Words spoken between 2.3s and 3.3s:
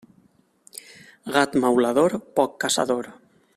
poc caçador.